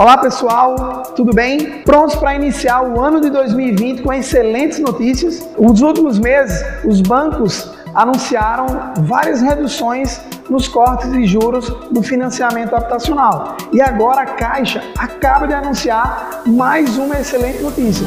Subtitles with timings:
[0.00, 1.82] Olá pessoal, tudo bem?
[1.82, 5.46] Prontos para iniciar o ano de 2020 com excelentes notícias?
[5.58, 10.18] Nos últimos meses, os bancos anunciaram várias reduções
[10.48, 13.58] nos cortes de juros do financiamento habitacional.
[13.74, 18.06] E agora a Caixa acaba de anunciar mais uma excelente notícia.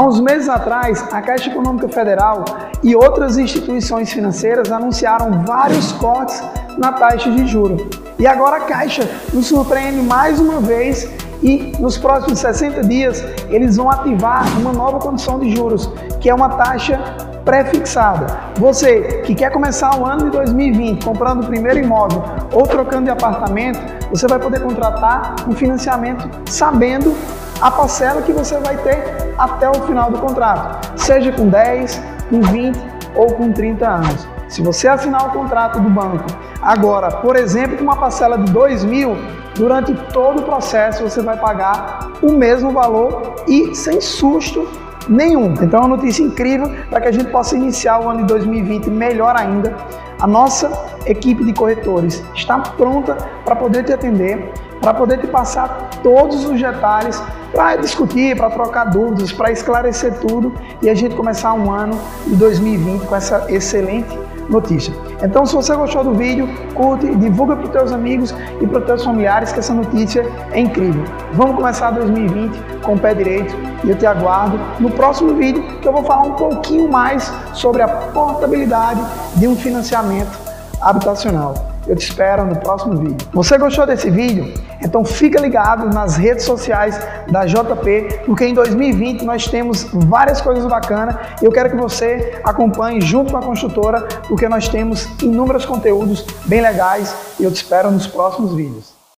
[0.00, 2.42] Há uns meses atrás, a Caixa Econômica Federal
[2.82, 6.42] e outras instituições financeiras anunciaram vários cortes
[6.78, 7.82] na taxa de juros.
[8.18, 11.06] E agora a Caixa nos surpreende mais uma vez
[11.42, 16.34] e nos próximos 60 dias eles vão ativar uma nova condição de juros, que é
[16.34, 16.98] uma taxa
[17.44, 18.40] pré-fixada.
[18.56, 23.10] Você que quer começar o ano de 2020 comprando o primeiro imóvel ou trocando de
[23.10, 23.78] apartamento,
[24.08, 27.14] você vai poder contratar um financiamento sabendo
[27.60, 32.40] a parcela que você vai ter até o final do contrato, seja com 10, com
[32.40, 32.78] 20
[33.14, 34.28] ou com 30 anos.
[34.48, 36.24] Se você assinar o contrato do banco
[36.62, 39.16] agora, por exemplo, com uma parcela de 2 mil,
[39.54, 44.66] durante todo o processo você vai pagar o mesmo valor e sem susto
[45.08, 45.54] nenhum.
[45.60, 48.88] Então é uma notícia incrível para que a gente possa iniciar o ano de 2020
[48.88, 49.74] melhor ainda.
[50.20, 50.70] A nossa
[51.06, 56.60] equipe de corretores está pronta para poder te atender, para poder te passar todos os
[56.60, 61.98] detalhes, para discutir, para trocar dúvidas, para esclarecer tudo e a gente começar um ano
[62.26, 64.92] de 2020 com essa excelente notícia.
[65.22, 68.84] Então, se você gostou do vídeo, curte, divulga para os teus amigos e para os
[68.84, 71.04] teus familiares que essa notícia é incrível.
[71.32, 75.86] Vamos começar 2020 com o pé direito e eu te aguardo no próximo vídeo que
[75.86, 79.00] eu vou falar um pouquinho mais sobre a portabilidade
[79.36, 80.36] de um financiamento
[80.80, 81.54] habitacional.
[81.86, 83.28] Eu te espero no próximo vídeo.
[83.32, 84.52] Você gostou desse vídeo?
[84.82, 86.98] Então fica ligado nas redes sociais
[87.30, 92.40] da JP, porque em 2020 nós temos várias coisas bacanas e eu quero que você
[92.44, 97.56] acompanhe junto com a construtora, porque nós temos inúmeros conteúdos bem legais e eu te
[97.56, 98.99] espero nos próximos vídeos.